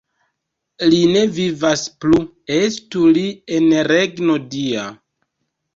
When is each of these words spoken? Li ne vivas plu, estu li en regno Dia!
Li 0.93 1.01
ne 1.15 1.21
vivas 1.35 1.83
plu, 2.05 2.23
estu 2.57 3.07
li 3.19 3.25
en 3.61 3.71
regno 3.95 4.43
Dia! 4.57 4.93